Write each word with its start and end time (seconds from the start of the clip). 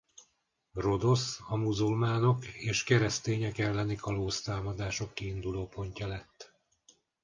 Rodosz 0.73 1.39
a 1.47 1.55
muzulmánok 1.55 2.45
és 2.45 2.83
keresztények 2.83 3.57
elleni 3.57 3.95
kalóztámadások 3.95 5.13
kiindulópontja 5.13 6.07
lett. 6.07 6.53